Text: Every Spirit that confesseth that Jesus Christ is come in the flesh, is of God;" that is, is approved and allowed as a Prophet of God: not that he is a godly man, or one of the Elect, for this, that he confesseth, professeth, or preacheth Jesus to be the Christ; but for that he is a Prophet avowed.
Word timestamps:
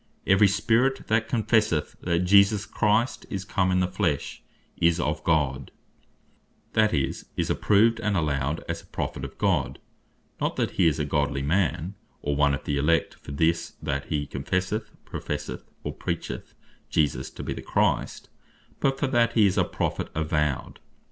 Every 0.25 0.47
Spirit 0.47 1.05
that 1.09 1.27
confesseth 1.29 1.95
that 2.01 2.21
Jesus 2.21 2.65
Christ 2.65 3.27
is 3.29 3.45
come 3.45 3.69
in 3.71 3.81
the 3.81 3.87
flesh, 3.87 4.41
is 4.77 4.99
of 4.99 5.23
God;" 5.23 5.69
that 6.73 6.91
is, 6.91 7.25
is 7.37 7.51
approved 7.51 7.99
and 7.99 8.17
allowed 8.17 8.63
as 8.67 8.81
a 8.81 8.87
Prophet 8.87 9.23
of 9.23 9.37
God: 9.37 9.77
not 10.39 10.55
that 10.55 10.71
he 10.71 10.87
is 10.87 10.97
a 10.97 11.05
godly 11.05 11.43
man, 11.43 11.93
or 12.23 12.35
one 12.35 12.55
of 12.55 12.63
the 12.63 12.77
Elect, 12.79 13.13
for 13.13 13.31
this, 13.31 13.73
that 13.79 14.05
he 14.05 14.25
confesseth, 14.25 14.89
professeth, 15.05 15.69
or 15.83 15.93
preacheth 15.93 16.55
Jesus 16.89 17.29
to 17.29 17.43
be 17.43 17.53
the 17.53 17.61
Christ; 17.61 18.27
but 18.79 18.99
for 18.99 19.05
that 19.05 19.33
he 19.33 19.45
is 19.45 19.55
a 19.55 19.63
Prophet 19.63 20.07
avowed. 20.15 20.79